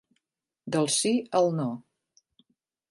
Del 0.75 0.89
sí 0.95 1.11
al 1.41 1.53
no. 1.61 1.69